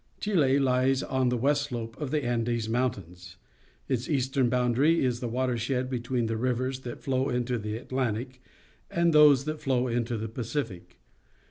—Chile 0.19 0.55
Ues 0.55 1.03
on 1.03 1.29
the 1.29 1.37
west 1.37 1.61
slope 1.65 1.95
of 2.01 2.09
the 2.09 2.23
Andes 2.25 2.67
Mountains. 2.67 3.35
Its 3.87 4.09
eastern 4.09 4.49
boundary 4.49 5.05
is 5.05 5.19
the 5.19 5.27
watershed 5.27 5.91
be 5.91 5.99
tween 5.99 6.25
the 6.25 6.37
rivers 6.37 6.79
that 6.79 7.03
flow 7.03 7.29
into 7.29 7.59
the 7.59 7.77
Atlantic 7.77 8.41
and 8.89 9.13
those 9.13 9.45
that 9.45 9.61
flow 9.61 9.87
into 9.87 10.17
the 10.17 10.27
Pacific. 10.27 10.99